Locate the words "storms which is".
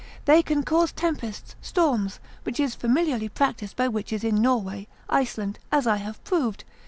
1.61-2.73